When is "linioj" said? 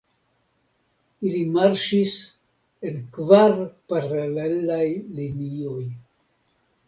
5.19-5.85